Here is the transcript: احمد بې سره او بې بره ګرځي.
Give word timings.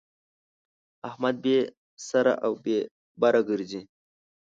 احمد 1.09 1.35
بې 1.43 1.57
سره 2.09 2.33
او 2.45 2.51
بې 2.63 2.77
بره 3.21 3.41
ګرځي. 3.49 3.81